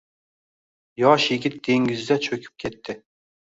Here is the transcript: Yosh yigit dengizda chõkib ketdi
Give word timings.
Yosh 1.03 1.27
yigit 1.35 1.59
dengizda 1.69 2.19
chõkib 2.29 2.59
ketdi 2.67 2.99